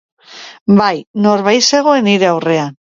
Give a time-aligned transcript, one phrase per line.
[0.79, 0.95] Bai,
[1.27, 2.77] norbait zegoen nire aurrean.